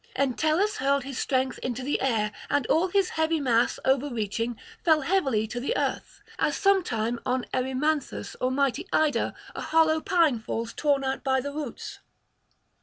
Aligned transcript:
Entellus 0.15 0.77
hurled 0.77 1.03
his 1.03 1.19
strength 1.19 1.59
into 1.59 1.83
the 1.83 2.01
air, 2.01 2.31
and 2.49 2.65
all 2.65 2.87
his 2.87 3.09
heavy 3.09 3.39
mass, 3.39 3.77
overreaching, 3.85 4.57
fell 4.83 5.01
heavily 5.01 5.45
to 5.45 5.59
the 5.59 5.77
earth; 5.77 6.23
as 6.39 6.57
sometime 6.57 7.19
on 7.23 7.45
Erymanthus 7.53 8.35
or 8.41 8.49
mighty 8.49 8.87
Ida 8.91 9.35
a 9.53 9.61
hollow 9.61 10.01
pine 10.01 10.39
falls 10.39 10.73
torn 10.73 11.03
out 11.03 11.23
by 11.23 11.39
the 11.39 11.53
roots. 11.53 11.99